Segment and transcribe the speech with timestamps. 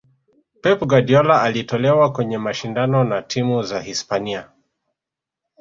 [0.61, 4.49] pep guardiola alitolewa kwenye mashindano na timu za hispania